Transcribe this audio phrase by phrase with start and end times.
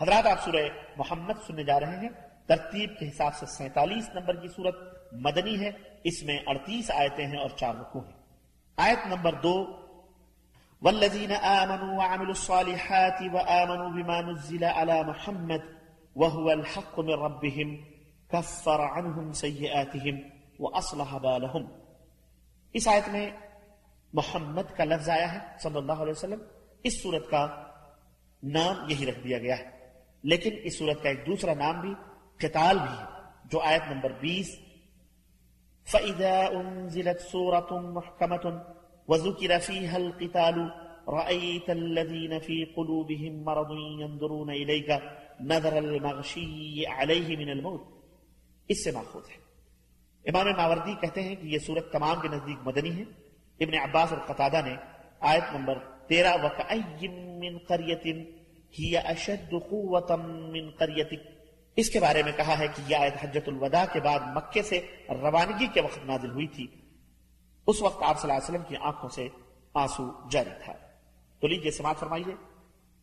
[0.00, 2.08] حضرات، آپ سورہ محمد سننے جا رہے ہیں۔
[2.46, 4.74] ترتیب کے حساب سے سینتالیس نمبر کی صورت
[5.12, 5.70] مدنی ہے۔
[6.04, 8.12] اس میں اڑتیس آیتیں ہیں اور چار رکو ہیں۔
[8.76, 9.66] آیت نمبر دو
[10.82, 15.66] والذین آمنوا وعملوا الصالحات وآمنوا بما نزل على محمد
[16.16, 17.76] وهو الحق من ربهم
[18.28, 20.16] كفر عنهم سيئاتهم
[20.58, 21.66] وأصلح بالهم۔
[22.72, 23.30] اس آیت میں
[24.12, 26.42] محمد کا لفظ آیا ہے صلی اللہ علیہ وسلم۔
[26.82, 27.66] اس صورت کا
[28.42, 29.79] نام یہی رکھ دیا گیا ہے۔
[30.22, 31.94] لیکن اس صورت کا ایک دوسرا نام بھی
[32.36, 33.04] قتال بھی ہے،
[33.44, 34.46] جو آیت نمبر بیس،
[35.86, 38.60] فَإِذَا أُنزِلَتْ سُورَةٌ مُحْكَمَةٌ
[39.08, 40.64] وَذُكِرَ فِيهَا الْقِتَالُ،
[41.08, 44.92] رَأَيْتَ الَّذِينَ فِي قُلُوبِهِمْ مَرَضٌ يَنْظُرُونَ إِلَيْكَ
[45.40, 47.84] نَظَرَ الْمَغْشِيِّ عَلَيْهِ مِنَ الْمَوْتِ۔
[48.68, 49.50] اس سے ماخوذ ہے۔
[50.30, 53.02] امام ماوردی کہتے ہیں کہ یہ صورت تمام کے نزدیک مدنی ہے۔
[53.60, 54.76] ابن عباس اور قطادہ نے
[55.20, 58.39] آیت نمبر تیرہ، وَكَأَيِّن مِّن قَرْيَةٍ
[58.78, 61.40] ہی اشد قوتا من قریتک۔
[61.76, 64.80] اس کے بارے میں کہا ہے کہ یہ آیت حجت الوداع کے بعد مکے سے
[65.08, 66.66] روانگی کے وقت نازل ہوئی تھی۔
[67.66, 69.28] اس وقت آپ صلی اللہ علیہ وسلم کی آنکھوں سے
[69.74, 70.72] آنسو جاری تھا۔
[71.40, 72.34] تو لیجیے سماعت فرمائیے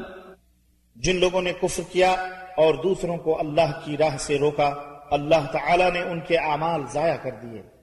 [0.96, 2.12] جن لوگوں نے کفر کیا
[2.56, 4.74] اور دوسروں کو اللہ کی راہ سے روکا
[5.10, 7.76] اللہ تعالی نے ان کے اعمال ضائع کر دیے۔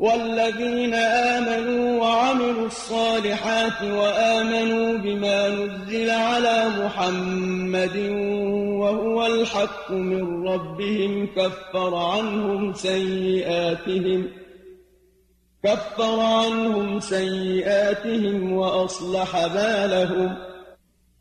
[0.00, 7.96] والذين آمنوا وعملوا الصالحات وآمنوا بما نزل على محمد
[9.24, 14.20] الحق من ربهم كفر عنهم سيئاتهم
[15.64, 20.30] كفر عنهم سيئاتهم وأصلح بالهم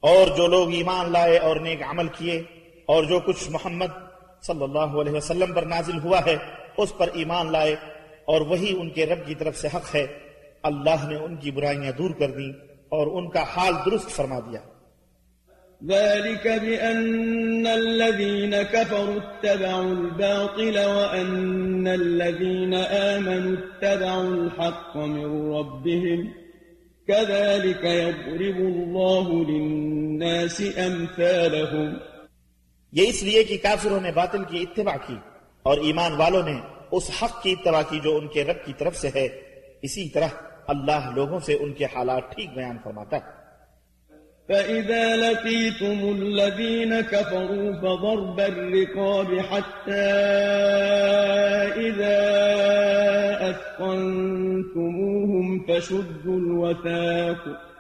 [0.04, 2.38] اور جو لوگ ایمان لائے اور نیک عمل کیے
[2.88, 3.92] اور جو کچھ محمد
[4.48, 6.36] صلی اللہ علیہ وسلم پر نازل ہوا ہے،
[6.78, 7.76] اس پر ایمان لائے
[8.26, 10.06] اور وہی ان کے رب کی طرف سے حق ہے،
[10.64, 12.50] اللہ نے ان کی برائیاں دور کر دی
[12.90, 14.60] اور ان کا حال درست فرما دیا۔
[15.88, 26.34] ذلك بأن الذين كفروا اتبعوا الباطل وأن الذين آمنوا اتبعوا الحق من ربهم
[27.08, 31.94] كذلك يضرب الله للناس أمثالهم.
[32.92, 35.16] یہ اس لیے کہ کافروں نے باطل کی اتباع کی
[35.64, 36.60] اور ایمان والوں نے
[36.92, 39.28] اس حق کی اتباع کی جو ان کے رب کی طرف سے ہے.
[39.82, 40.28] اسی طرح
[40.68, 43.41] اللہ لوگوں سے ان کے حالات ٹھیک بیان فرماتا ہے۔
[44.52, 49.92] فَإِذَا لَقِيتُمُ الَّذِينَ كَفَرُوا فَضَرْبَ الرِّقَابِ حَتَّى
[51.88, 52.20] إِذَا
[53.50, 57.72] أَثْقَنْتُمُوهُمْ فَشُدُّوا الْوَثَاقُ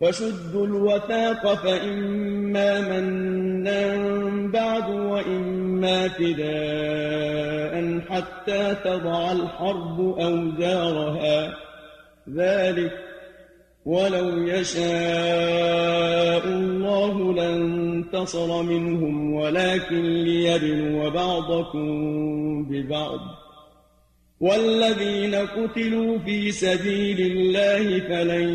[0.00, 3.96] فشدوا الوثاق فإما منا
[4.48, 7.74] بعد وإما فداء
[8.10, 11.56] حتى تضع الحرب أوزارها.
[12.34, 13.13] ذلك
[13.86, 21.86] ولو يشاء الله لانتصر منهم ولكن ليبلو بعضكم
[22.64, 23.18] ببعض.
[24.40, 28.48] والذين قتلوا في سبيل الله فلن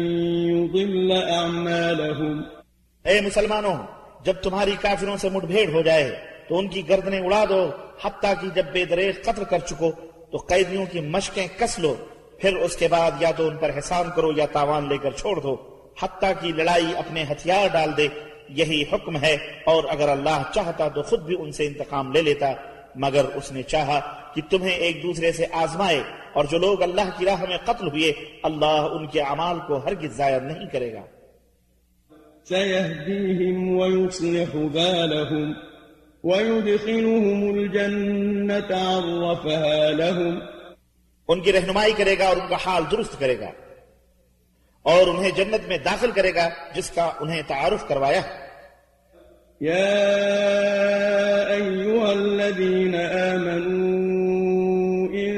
[0.49, 2.41] يضل أعمالهم.
[3.05, 3.77] اے مسلمانوں،
[4.25, 6.19] جب تمہاری کافروں سے مٹ بھیڑ ہو جائے،
[6.49, 7.69] تو ان کی گردنیں اڑا دو،
[8.03, 9.91] حتیٰ کہ جب بے دریغ قتل کر چکو،
[10.31, 11.95] تو قیدیوں کی مشقیں کس لو
[12.41, 15.39] پھر اس کے بعد یا تو ان پر حسان کرو یا تاوان لے کر چھوڑ
[15.39, 15.57] دو،
[16.01, 18.07] حتیٰ کی لڑائی اپنے ہتھیار ڈال دے،
[18.49, 22.51] یہی حکم ہے۔ اور اگر اللہ چاہتا تو خود بھی ان سے انتقام لے لیتا۔
[22.95, 23.99] مگر اس نے چاہا
[24.35, 26.01] کہ تمہیں ایک دوسرے سے آزمائے،
[26.33, 28.13] اور جو لوگ اللہ کی راہ میں قتل ہوئے،
[28.43, 31.01] اللہ ان کے اعمال کو ہرگز ضائع نہیں کرے گا۔
[32.49, 35.51] سيهديهم ويصلح بالهم،
[36.23, 40.58] ويدخلهم الجنة عرفها لهم
[41.29, 43.49] ان کی رہنمائی کرے گا اور ان کا حال درست کرے گا
[44.83, 48.21] اور انہیں جنت میں داخل کرے گا جس کا انہیں تعارف کروایا۔
[49.61, 49.99] يا
[51.55, 54.09] أيها الذين آمنوا
[55.23, 55.35] إن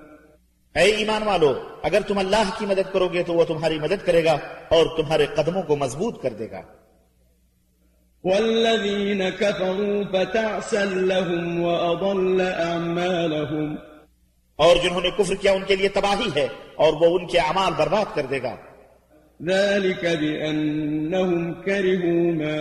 [0.76, 4.24] اے ایمان والو اگر تم اللہ کی مدد کرو گے تو وہ تمہاری مدد کرے
[4.24, 4.38] گا
[4.70, 6.62] اور تمہارے قدموں کو مضبوط کر دے گا۔
[8.24, 13.76] والذين كفروا فتعسا لهم وأضل أعمالهم
[14.56, 17.74] اور جنہوں نے کفر کیا ان کے لیے تباہی ہے اور وہ ان کے اعمال
[17.78, 18.56] برباد کر دے گا۔
[19.44, 22.60] ذلك بأنهم كرهوا ما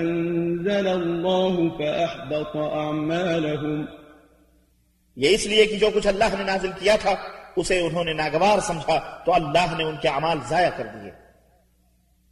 [0.00, 3.84] أنزل الله فأحبط أعمالهم.
[5.16, 7.14] یہ اس لیے کہ جو کچھ اللہ نے نازل کیا تھا
[7.56, 11.25] اسے انہوں نے ناگوار سمجھا تو اللہ نے ان کے اعمال ضائع کر دیے۔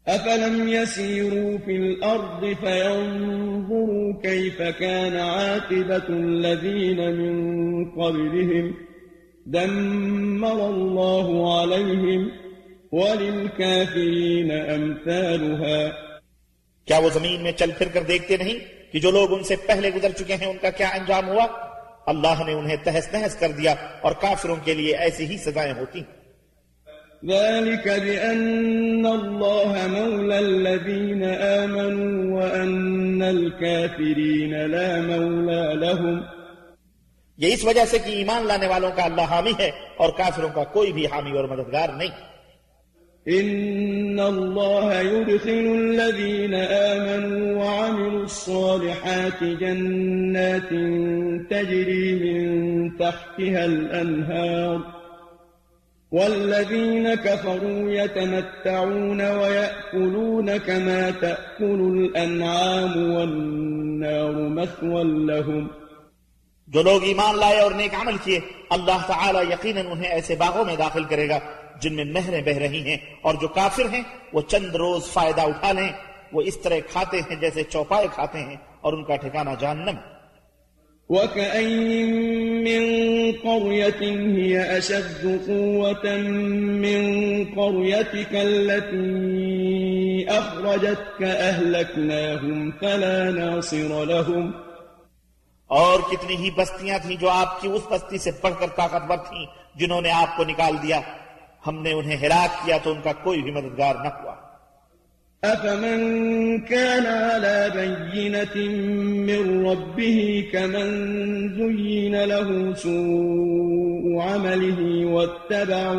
[0.09, 8.75] أفلم يسيروا في الأرض فينظروا كيف كان عاقبة الذين من قبلهم
[9.47, 12.31] دمر الله عليهم
[12.93, 15.93] وللكافرين أمثالها
[16.87, 18.59] کیا وہ زمین میں چل پھر کر دیکھتے نہیں
[18.93, 21.47] کہ جو لوگ ان سے پہلے گزر چکے ہیں ان کا کیا انجام ہوا؟
[22.07, 25.99] اللہ نے انہیں تہس نہس کر دیا اور کافروں کے لیے ایسی ہی سزائیں ہوتی
[25.99, 26.24] ہیں۔
[27.31, 36.21] ذلك بأن الله مولى الذين آمنوا وأن الكافرين لا مولى لهم.
[37.39, 40.65] یہ اس وجہ سے کہ ایمان لانے والوں کا اللہ حامی ہے اور کافروں کا
[40.65, 42.35] کوئی بھی حامی اور مددگار نہیں۔
[43.29, 50.71] إن الله يدخل الذين آمنوا وعملوا الصالحات جنات
[51.51, 52.45] تجري من
[52.97, 54.94] تحتها الأنهار
[56.15, 65.03] والذين كفروا يتمتعون ويأكلون كما تأكل الأنعام والنار مثوى
[65.35, 65.67] لهم.
[66.69, 68.41] جو لوگ ایمان لائے اور نیک عمل کیے
[68.71, 71.39] اللہ تعالی یقیناً انہیں ایسے باغوں میں داخل کرے گا
[71.81, 74.03] جن میں نہریں بہ رہی ہیں اور جو کافر ہیں
[74.33, 75.93] وہ چند روز فائدہ اٹھا لیں
[76.33, 79.97] وہ اس طرح کھاتے ہیں جیسے چوپائے کھاتے ہیں اور ان کا ٹھکانہ جہنم۔
[81.11, 82.83] وكأين من
[83.43, 84.03] قرية
[84.37, 86.07] هي أشد قوة
[86.85, 87.03] من
[87.55, 94.51] قريتك التي أخرجتك أهلكناهم فلا ناصر لهم.
[95.67, 99.47] اور کتنی ہی بستیاں تھیں جو آپ کی اس بستی سے بڑھ کر طاقتور تھیں
[99.75, 101.01] جنہوں نے آپ کو نکال دیا،
[101.67, 104.44] ہم نے انہیں ہلاک کیا تو ان کا کوئی بھی مددگار نہ ہوا۔
[105.45, 108.57] أفمن كان على بينة
[109.29, 110.19] من ربه
[110.53, 110.89] كمن
[111.59, 115.97] زين له سوء عمله واتبعوا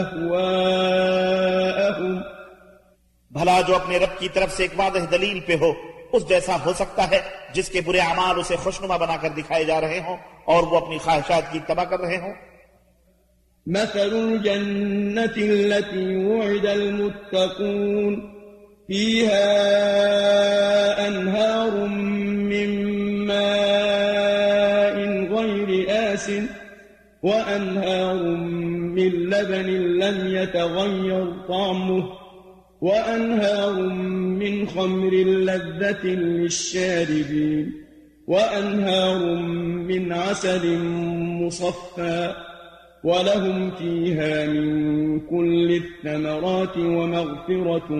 [0.00, 1.22] أهواءهم
[3.30, 5.70] بھلا جو اپنے رب کی طرف سے ایک واضح دلیل پہ ہو،
[6.12, 7.20] اس جیسا ہو سکتا ہے
[7.54, 10.98] جس کے برے اعمال اسے خوشنما بنا کر دکھائے جا رہے ہوں اور وہ اپنی
[10.98, 12.34] خواہشات کی تباہ کر رہے ہوں۔
[13.66, 18.32] مثل الجنة التي وعد المتقون
[18.88, 19.48] فيها
[21.08, 22.86] أنهار من
[23.26, 24.96] ماء
[25.34, 26.30] غير آس
[27.22, 28.22] وأنهار
[28.96, 29.66] من لبن
[29.98, 32.08] لم يتغير طعمه
[32.80, 33.82] وأنهار
[34.12, 37.72] من خمر لذة للشاربين
[38.26, 39.36] وأنهار
[39.88, 40.78] من عسل
[41.42, 42.34] مصفى
[43.04, 47.92] ولهم فيها من كل الثمرات ومغفرة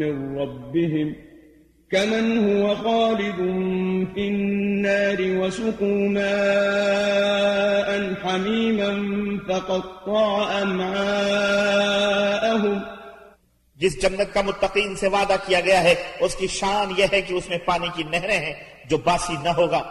[0.00, 1.08] من ربهم
[1.90, 3.40] كمن هو خالد
[4.14, 7.88] في النار وسقوا ماء
[8.22, 8.90] حميما
[9.48, 10.22] فقطع
[10.62, 11.82] أمعاءهم
[13.76, 17.32] جس جنت کا متقین سے وعدہ کیا گیا ہے، اس کی شان یہ ہے کہ
[17.34, 18.56] اس میں پانی کی نہریں ہیں
[18.90, 19.82] جو باسی نہ ہوگا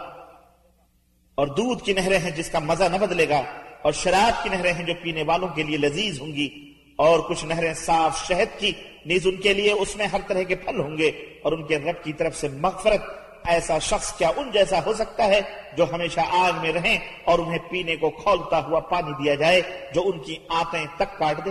[1.38, 3.42] اور دودھ کی نہریں ہیں جس کا مزہ نہ بدلے گا۔
[3.82, 6.48] اور شراب کی نہریں ہیں جو پینے والوں کے لیے لذیذ ہوں گی
[6.96, 8.72] اور کچھ نہریں صاف شہد کی،
[9.06, 11.10] نیز ان کے لیے اس میں ہر طرح کے پھل ہوں گے
[11.42, 13.10] اور ان کے رب کی طرف سے مغفرت
[13.44, 15.40] ایسا شخص کیا ان جیسا ہو سکتا ہے
[15.76, 19.60] جو ہمیشہ آگ میں رہیں اور انہیں پینے کو کھولتا ہوا پانی دیا جائے،
[19.94, 21.50] جو ان کی آتیں تک کاٹ دے؟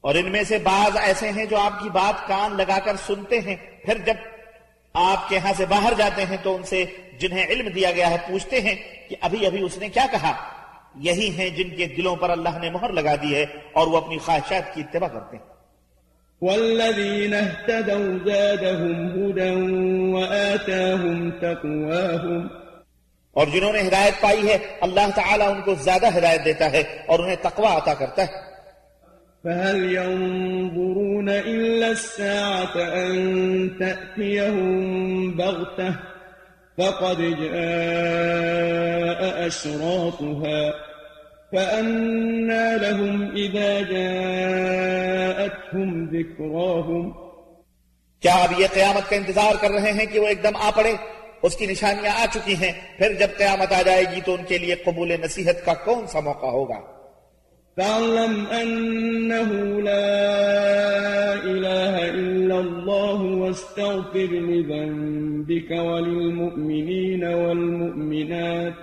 [0.00, 3.40] اور ان میں سے بعض ایسے ہیں جو آپ کی بات کان لگا کر سنتے
[3.40, 4.14] ہیں پھر جب
[4.94, 6.84] آپ کے ہاں سے باہر جاتے ہیں تو ان سے
[7.20, 8.74] جنہیں علم دیا گیا ہے پوچھتے ہیں
[9.08, 10.32] کہ ابھی ابھی اس نے کیا کہا؟
[10.94, 14.18] یہی ہیں جن کے دلوں پر اللہ نے مہر لگا دی ہے اور وہ اپنی
[14.18, 15.44] خواہشات کی اتباع کرتے ہیں۔
[16.42, 19.50] والذين اهتدوا زادهم هدى
[20.12, 22.46] وآتاهم تقواهم۔
[23.32, 27.18] اور جنہوں نے ہدایت پائی ہے اللہ تعالیٰ ان کو زیادہ ہدایت دیتا ہے اور
[27.18, 28.47] انہیں تقوی عطا کرتا ہے۔
[29.48, 35.94] فهل ينظرون إلا الساعة أن تأتيهم بغتة؟
[36.78, 37.50] فقد جاء
[39.46, 40.74] أشراطها.
[41.52, 47.14] فأنا لهم إذا جاءتهم ذكراهم.
[48.22, 50.92] کیا اب یہ قیامت کا انتظار کر رہے ہیں کہ وہ ایک دم آ پڑے
[51.42, 54.58] اس کی نشانیاں آ چکی ہیں پھر جب قیامت آ جائے گی تو ان کے
[54.58, 56.97] لیے قبول نصیحت کا کون سا موقع ہوگا
[57.78, 68.74] فاعلم أنه لا إله إلا الله واستغفر لذنبك وللمؤمنين والمؤمنات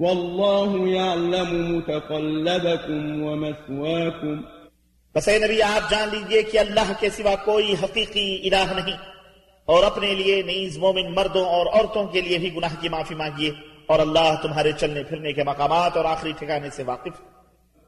[0.00, 4.40] والله يعلم متقلبكم ومثواكم.
[5.14, 8.98] بس اے نبی، آپ جان لیجیے کہ اللہ کے سوا کوئی حقیقی الہ نہیں
[9.68, 13.50] اور اپنے لیے نیز مومن مردوں اور عورتوں کے لیے بھی گناہ کی معافی مانگیے
[13.86, 17.37] اور اللہ تمہارے چلنے پھرنے کے مقامات اور آخری ٹھکانے سے واقف ہے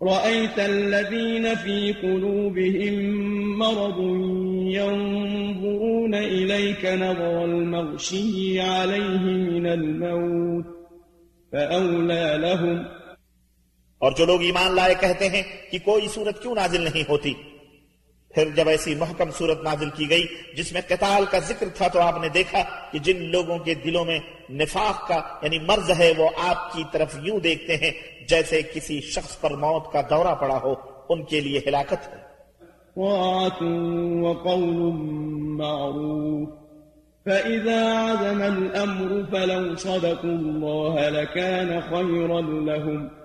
[0.00, 2.98] رأيت الذين في قلوبهم
[3.58, 3.98] مرض
[4.66, 10.64] ينظرون إليك نظر المغشي عليه من الموت
[11.52, 12.84] فأولى لهم
[14.00, 17.34] اور جو لوگ ایمان لائے کہتے ہیں کہ کوئی صورت کیوں نازل نہیں ہوتی؟
[18.34, 22.00] پھر جب ایسی محکم صورت نازل کی گئی جس میں قتال کا ذکر تھا تو
[22.00, 22.58] آپ نے دیکھا
[22.92, 24.18] کہ جن لوگوں کے دلوں میں
[24.50, 27.90] نفاق کا یعنی مرض ہے وہ آپ کی طرف یوں دیکھتے ہیں
[28.28, 30.74] جیسے کسی شخص پر موت کا دورہ پڑا ہو،
[31.08, 32.30] ان کے لیے ہلاکت ہے۔
[34.20, 34.92] وقول
[35.58, 36.48] معروف،
[37.24, 43.19] فإذا عزم الأمر فلو صدقوا الله لكان خيرا لهم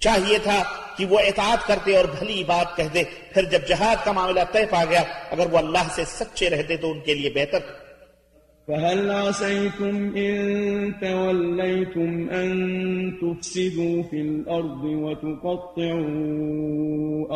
[0.00, 0.62] چاہیے تھا
[0.96, 3.02] کہ وہ اطاعت کرتے اور بھلی بات کہہ دے۔
[3.34, 6.90] پھر جب جہاد کا معاملہ طے پا گیا اگر وہ اللہ سے سچے رہتے تو
[6.90, 7.90] ان کے لیے بہتر۔ تھا
[8.68, 12.50] فهل عسيتم إن توليتم أن
[13.10, 15.90] تفسدوا في الأرض وتقطعوا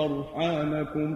[0.07, 1.15] أرحامكم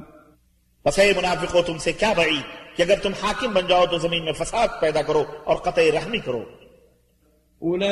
[0.85, 2.41] بس اے منافقو تم سے کیا بڑی
[2.77, 6.19] کہ اگر تم حاکم بن جاؤ تو زمین میں فساد پیدا کرو اور قطع رحمی
[6.19, 6.45] کرو۔
[7.63, 7.89] أولئك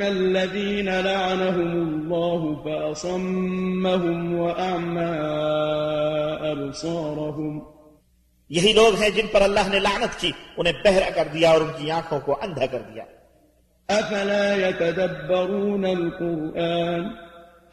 [0.00, 5.10] الذين لعنهم الله فأصمهم وأعمى
[6.52, 7.58] أبصارهم.
[8.48, 11.70] یہی لوگ ہیں جن پر اللہ نے لعنت کی انہیں بہرا کر دیا اور ان
[11.76, 13.04] کی آنکھوں کو اندھا کر دیا۔
[13.88, 17.02] أفلا يتدبرون القرآن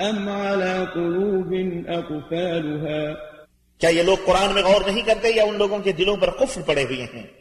[0.01, 1.53] أم على قلوب
[1.87, 3.13] أقفالها؟
[3.79, 6.61] کیا یہ لوگ قرآن میں غور نہیں کرتے یا ان لوگوں کے دلوں پر قفل
[6.65, 7.40] پڑے ہوئے ہیں؟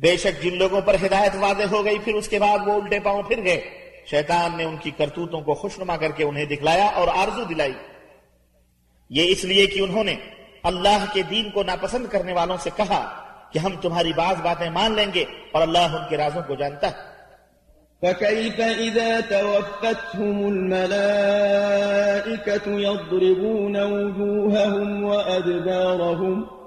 [0.00, 3.00] بے شک جن لوگوں پر ہدایت واضح ہو گئی، پھر اس کے بعد وہ الٹے
[3.00, 3.60] پاؤں پھر گئے۔
[4.06, 7.72] شیطان نے ان کی کرتوتوں کو خوشنما کر کے انہیں دکھلایا اور آرزو دلائی۔
[9.10, 10.16] یہ اس لیے کہ انہوں نے
[10.62, 14.92] اللہ کے دین کو ناپسند کرنے والوں سے کہا کہ ہم تمہاری بعض باتیں مان
[14.92, 17.14] لیں گے اور اللہ ان کے رازوں کو جانتا ہے۔
[18.00, 21.06] فكيف إذا توفتهم الملائكة
[22.78, 26.63] يضربون وجوههم وأدبارهم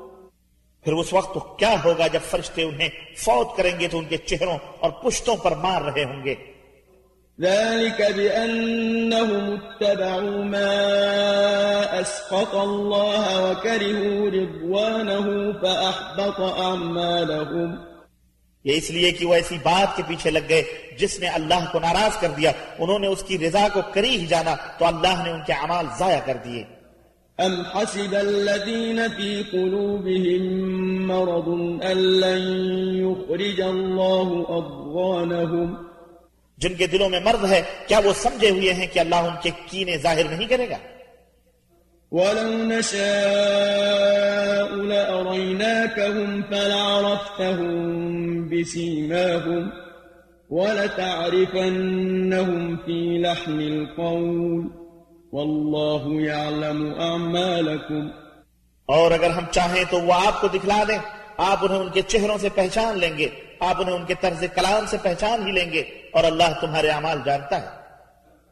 [0.87, 4.17] پھر اس وقت تو کیا ہوگا جب فرشتے انہیں فوت کریں گے تو ان کے
[4.17, 6.35] چہروں اور پشتوں پر مار رہے ہوں گے؟
[7.41, 10.75] ذلك بأنهم اتبعوا ما
[12.01, 15.25] أسقط الله وكرهوا رضوانه
[15.61, 17.75] فأحبط أعمالهم.
[18.63, 20.63] یہ اس لیے کہ وہ ایسی بات کے پیچھے لگ گئے
[20.99, 24.25] جس نے اللہ کو ناراض کر دیا انہوں نے اس کی رضا کو کری ہی
[24.25, 26.63] جانا تو اللہ نے ان کے اعمال ضائع کر دیے۔
[27.39, 30.43] أم حسب الذين في قلوبهم
[31.07, 31.49] مرض
[31.83, 32.41] أن لن
[32.97, 35.77] يخرج الله أضغانهم؟
[36.57, 39.49] جن کے دلوں میں مرض ہے کیا وہ سمجھے ہوئے ہیں کہ اللہ ان کے
[39.69, 40.77] کینے ظاہر نہیں کرے گا؟
[42.11, 42.97] ولو نشاء
[44.75, 47.79] لأريناكهم فلعرفتهم
[48.49, 49.71] بسيماهم
[51.47, 54.86] ولتعرفنهم في لحن القول
[55.37, 58.07] والله يعلم أعمالكم
[58.85, 60.97] اور اگر ہم چاہیں تو وہ آپ کو دکھلا دیں۔
[61.37, 63.27] آپ انہیں ان کے چہروں سے پہچان لیں گے۔
[63.59, 67.17] آپ انہیں ان کے طرز کلام سے پہچان ہی لیں گے۔ اور اللہ تمہارے اعمال
[67.25, 67.67] جانتا ہے۔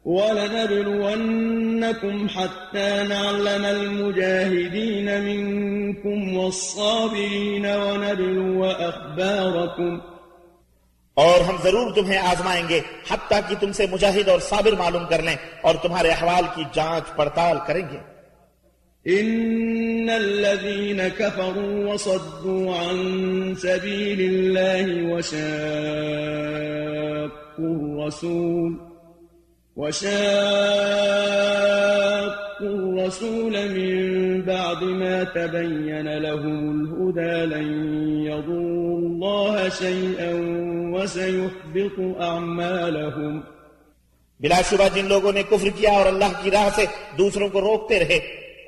[0.04, 10.15] ولنبلونكم حتى نعلم المجاهدين منكم والصابرين ونبلو أخباركم
[11.16, 12.80] اور ہم ضرور تمہیں آزمائیں گے،
[13.10, 17.16] حتیٰ کہ تم سے مجاہد اور صابر معلوم کر لیں اور تمہارے احوال کی جانچ
[17.16, 17.98] پڑتال کریں گے۔
[19.06, 22.96] إن الذين كفروا وصدوا عن
[23.54, 25.62] سبيل الله وشاقوا
[27.76, 28.72] الرسول
[29.76, 30.16] وشاقوا
[32.60, 33.94] الرسول من
[34.42, 37.68] بعد ما تبين لهم الهدى لن
[38.26, 40.32] يضروا الله شيئا
[40.96, 43.40] وسيحبط أعمالهم.
[44.40, 46.84] بلا شبہ جن لوگوں نے کفر کیا اور اللہ کی راہ سے
[47.18, 48.16] دوسروں کو روکتے رہے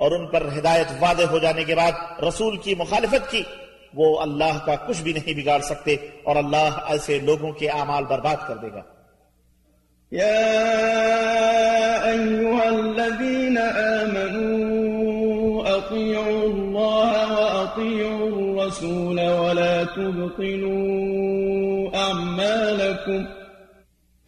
[0.01, 1.93] اور ان پر ہدایت واضح ہو جانے کے بعد
[2.29, 3.43] رسول کی مخالفت کی
[3.95, 8.37] وہ اللہ کا کچھ بھی نہیں بگاڑ سکتے اور اللہ ایسے لوگوں کے اعمال برباد
[8.49, 8.83] کر دے گا۔
[10.13, 10.39] يا
[12.09, 13.59] أيها الذين
[14.03, 14.69] آمنوا
[15.77, 21.68] أطيعوا الله وأطيعوا الرسول ولا تبطلوا
[23.07, 23.25] أعمالكم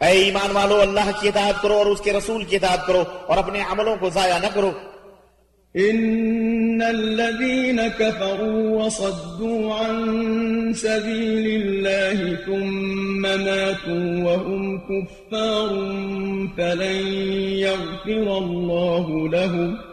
[0.01, 3.39] اے ایمان والو اللہ کی اطاعت کرو اور اس کے رسول کی اطاعت کرو اور
[3.39, 4.71] اپنے عملوں کو ضائع نہ کرو.
[5.77, 15.71] إن الذين كفروا وصدوا عن سبيل الله ثم ماتوا وهم كفار
[16.57, 17.13] فلن
[17.59, 19.90] يغفر الله لهم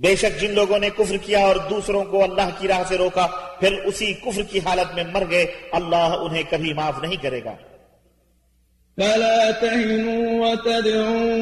[0.00, 3.26] بے شک جن لوگوں نے کفر کیا اور دوسروں کو اللہ کی راہ سے روکا
[3.60, 7.54] پھر اسی کفر کی حالت میں مر گئے اللہ انہیں کبھی معاف نہیں کرے گا۔
[8.96, 11.32] فلا تهنوا وتدعوا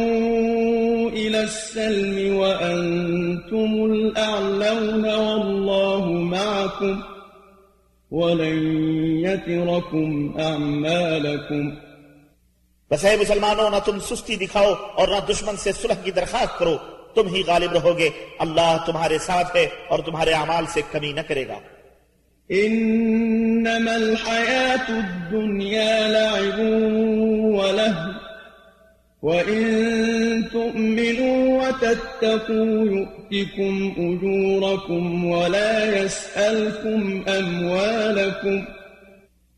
[1.10, 7.00] إلى السلم وأنتم الأعلون والله معكم
[8.10, 8.86] ولن
[9.26, 11.70] يتركم أعمالكم۔
[12.90, 16.76] بس اے مسلمانوں نہ تم سستی دکھاؤ اور نہ دشمن سے صلح کی درخواست کرو۔
[17.22, 21.20] تم ہی غالب رہو گے اللہ تمہارے ساتھ ہے اور تمہارے اعمال سے کمی نہ
[21.20, 21.58] کرے گا۔
[22.52, 26.60] إنما الحياة الدنيا لعب
[27.60, 28.06] وله
[29.22, 29.62] وإن
[30.42, 38.60] تؤمنوا وتتقوا يؤتكم أجوركم ولا يسألكم أموالكم۔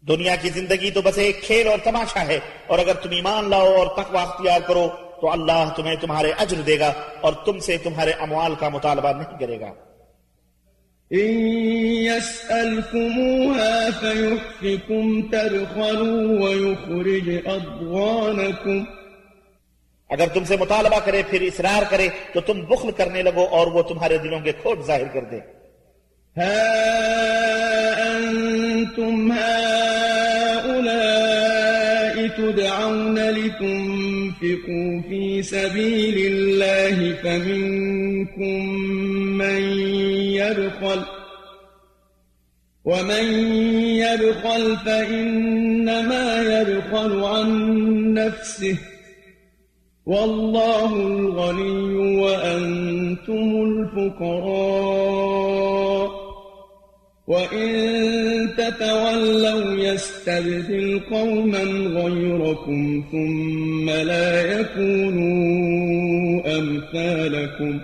[0.09, 3.73] دنیا کی زندگی تو بس ایک کھیل اور تماشا ہے۔ اور اگر تم ایمان لاؤ
[3.73, 4.89] اور تقوی اختیار کرو
[5.21, 9.39] تو اللہ تمہیں تمہارے اجر دے گا اور تم سے تمہارے اموال کا مطالبہ نہیں
[9.41, 9.73] کرے گا۔
[11.15, 11.31] إن
[12.07, 18.85] يسألكموها فيحفكم تبخلوا ويخرج أضغانكم
[20.11, 23.83] اگر تم سے مطالبہ کرے پھر اصرار کرے تو تم بخل کرنے لگو اور وہ
[23.83, 25.39] تمہارے دلوں کے کھوٹ ظاہر کر دے۔
[26.37, 26.57] ها
[28.07, 30.85] أنتم هؤلاء
[32.37, 33.19] تدعون
[34.61, 38.67] لتنفقوا في سبيل الله فمنكم
[39.39, 39.63] من
[40.33, 41.03] يبخل
[42.85, 43.25] ومن
[43.85, 47.49] يبخل فإنما يبخل عن
[48.15, 48.77] نفسه
[50.07, 54.91] والله الغني وأنتم الفقراء
[57.27, 61.63] وإن تتولوا يستبدل قوما
[62.01, 65.41] غيركم ثم لا يكونوا
[66.59, 67.79] أمثالكم.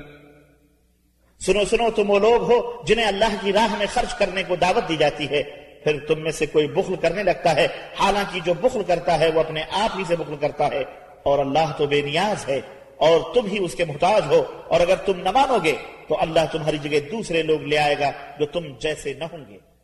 [1.40, 4.88] سنو سنو تم وہ لوگ ہو جنہیں اللہ کی راہ میں خرچ کرنے کو دعوت
[4.88, 5.42] دی جاتی ہے،
[5.84, 9.40] پھر تم میں سے کوئی بخل کرنے لگتا ہے، حالانکہ جو بخل کرتا ہے وہ
[9.40, 10.84] اپنے آپ ہی سے بخل کرتا ہے۔
[11.22, 12.60] اور اللہ تو بے نیاز ہے،
[12.96, 15.72] اور تم ہی اس کے محتاج ہو۔ اور اگر تم نہ مانو گے
[16.08, 19.75] تو اللہ تمہاری جگہ دوسرے لوگ لے آئے گا جو تم جیسے نہ ہوں گے۔